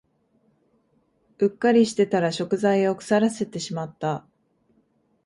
[1.37, 4.25] うっかりしてたら食材を腐らせてしまった